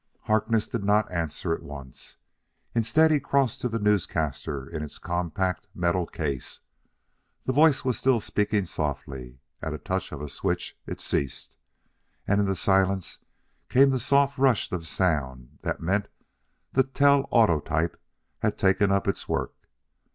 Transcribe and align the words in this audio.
Harkness 0.21 0.67
did 0.67 0.83
not 0.83 1.11
answer 1.11 1.53
at 1.53 1.61
once. 1.61 2.17
Instead 2.73 3.11
he 3.11 3.19
crossed 3.19 3.61
to 3.61 3.69
the 3.69 3.77
newscaster 3.77 4.67
in 4.67 4.81
its 4.81 4.97
compact, 4.97 5.67
metal 5.75 6.07
case. 6.07 6.61
The 7.45 7.53
voice 7.53 7.85
was 7.85 7.99
still 7.99 8.19
speaking 8.19 8.65
softly; 8.65 9.41
at 9.61 9.75
a 9.75 9.77
touch 9.77 10.11
of 10.11 10.19
a 10.19 10.27
switch 10.27 10.75
it 10.87 10.99
ceased, 10.99 11.53
and 12.27 12.41
in 12.41 12.47
the 12.47 12.55
silence 12.55 13.19
came 13.69 13.91
the 13.91 13.99
soft 13.99 14.39
rush 14.39 14.71
of 14.71 14.87
sound 14.87 15.59
that 15.61 15.81
meant 15.81 16.07
the 16.73 16.83
telautotype 16.83 17.95
had 18.39 18.57
taken 18.57 18.91
up 18.91 19.07
its 19.07 19.29
work. 19.29 19.53